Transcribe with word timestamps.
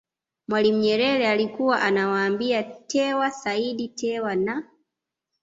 Mwalimu 0.47 0.77
Nyerere 0.79 1.27
alikuwa 1.29 1.81
anawaambia 1.81 2.63
Tewa 2.63 3.31
Said 3.31 3.95
Tewa 3.95 4.35
na 4.35 4.63